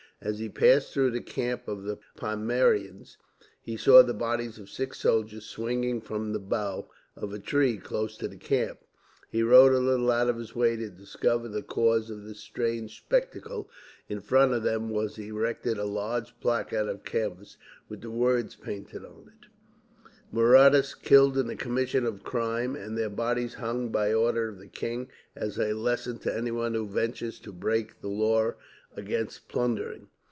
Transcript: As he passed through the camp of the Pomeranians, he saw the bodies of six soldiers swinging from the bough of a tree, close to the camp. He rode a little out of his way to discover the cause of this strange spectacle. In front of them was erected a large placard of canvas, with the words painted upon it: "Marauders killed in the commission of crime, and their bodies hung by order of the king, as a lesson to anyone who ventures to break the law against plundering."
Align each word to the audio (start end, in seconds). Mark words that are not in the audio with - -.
As 0.23 0.37
he 0.37 0.49
passed 0.49 0.93
through 0.93 1.09
the 1.09 1.19
camp 1.21 1.67
of 1.67 1.81
the 1.81 1.97
Pomeranians, 2.15 3.17
he 3.59 3.75
saw 3.75 4.03
the 4.03 4.13
bodies 4.13 4.59
of 4.59 4.69
six 4.69 4.99
soldiers 4.99 5.47
swinging 5.47 5.99
from 5.99 6.31
the 6.31 6.37
bough 6.39 6.87
of 7.15 7.33
a 7.33 7.39
tree, 7.39 7.79
close 7.79 8.15
to 8.17 8.27
the 8.27 8.37
camp. 8.37 8.81
He 9.31 9.41
rode 9.41 9.71
a 9.71 9.79
little 9.79 10.11
out 10.11 10.29
of 10.29 10.37
his 10.37 10.55
way 10.55 10.75
to 10.75 10.89
discover 10.91 11.47
the 11.47 11.63
cause 11.63 12.11
of 12.11 12.23
this 12.25 12.39
strange 12.39 12.95
spectacle. 12.97 13.67
In 14.07 14.21
front 14.21 14.53
of 14.53 14.61
them 14.61 14.91
was 14.91 15.17
erected 15.17 15.79
a 15.79 15.85
large 15.85 16.39
placard 16.39 16.87
of 16.87 17.03
canvas, 17.03 17.57
with 17.89 18.01
the 18.01 18.11
words 18.11 18.55
painted 18.55 19.03
upon 19.03 19.29
it: 19.41 19.47
"Marauders 20.31 20.93
killed 20.93 21.35
in 21.35 21.47
the 21.47 21.55
commission 21.55 22.05
of 22.05 22.23
crime, 22.23 22.75
and 22.75 22.95
their 22.95 23.09
bodies 23.09 23.55
hung 23.55 23.89
by 23.89 24.13
order 24.13 24.49
of 24.49 24.59
the 24.59 24.67
king, 24.67 25.07
as 25.35 25.57
a 25.57 25.73
lesson 25.73 26.19
to 26.19 26.33
anyone 26.37 26.75
who 26.75 26.87
ventures 26.87 27.39
to 27.39 27.51
break 27.51 28.01
the 28.01 28.07
law 28.07 28.53
against 28.95 29.47
plundering." 29.47 30.05